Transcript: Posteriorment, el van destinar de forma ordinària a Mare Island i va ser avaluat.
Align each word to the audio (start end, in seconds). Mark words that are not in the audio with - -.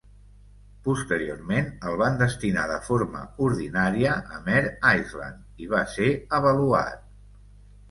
Posteriorment, 0.85 1.67
el 1.89 1.97
van 2.03 2.17
destinar 2.21 2.63
de 2.71 2.79
forma 2.87 3.21
ordinària 3.49 4.17
a 4.39 4.43
Mare 4.49 4.73
Island 5.03 5.65
i 5.67 5.71
va 5.77 5.85
ser 5.95 6.11
avaluat. 6.41 7.09